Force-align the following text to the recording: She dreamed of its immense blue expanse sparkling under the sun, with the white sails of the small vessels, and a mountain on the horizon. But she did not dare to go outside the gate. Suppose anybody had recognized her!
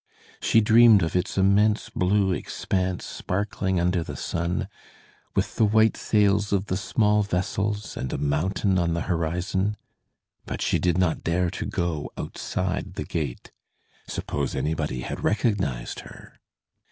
She 0.41 0.61
dreamed 0.61 1.03
of 1.03 1.15
its 1.15 1.37
immense 1.37 1.91
blue 1.91 2.31
expanse 2.31 3.05
sparkling 3.05 3.79
under 3.79 4.01
the 4.03 4.15
sun, 4.17 4.67
with 5.35 5.57
the 5.57 5.65
white 5.65 5.95
sails 5.95 6.51
of 6.51 6.65
the 6.65 6.75
small 6.75 7.21
vessels, 7.21 7.95
and 7.95 8.11
a 8.11 8.17
mountain 8.17 8.79
on 8.79 8.95
the 8.95 9.01
horizon. 9.01 9.77
But 10.47 10.63
she 10.63 10.79
did 10.79 10.97
not 10.97 11.23
dare 11.23 11.51
to 11.51 11.67
go 11.67 12.09
outside 12.17 12.95
the 12.95 13.05
gate. 13.05 13.51
Suppose 14.07 14.55
anybody 14.55 15.01
had 15.01 15.23
recognized 15.23 15.99
her! 15.99 16.39